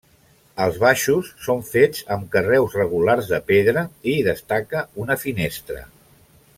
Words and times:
Els 0.63 0.77
baixos 0.83 1.27
són 1.47 1.61
fets 1.67 2.01
amb 2.17 2.25
carreus 2.37 2.79
regulars 2.79 3.29
de 3.35 3.41
pedra 3.53 3.87
i 4.13 4.19
hi 4.21 4.27
destaca 4.33 4.83
una 5.05 5.23
finestra. 5.29 5.85